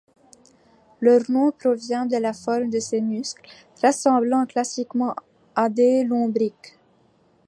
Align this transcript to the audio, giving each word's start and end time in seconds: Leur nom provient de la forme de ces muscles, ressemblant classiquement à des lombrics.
Leur 0.99 1.29
nom 1.29 1.51
provient 1.51 2.07
de 2.07 2.17
la 2.17 2.33
forme 2.33 2.71
de 2.71 2.79
ces 2.79 3.01
muscles, 3.01 3.47
ressemblant 3.83 4.47
classiquement 4.47 5.15
à 5.53 5.69
des 5.69 6.03
lombrics. 6.03 6.73